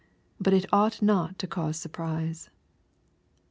But 0.39 0.53
it 0.53 0.65
ought 0.73 1.03
not 1.03 1.37
to 1.37 1.45
cause 1.45 1.77
surprise. 1.77 2.49